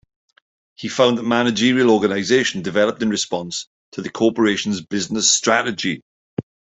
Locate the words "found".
0.87-1.19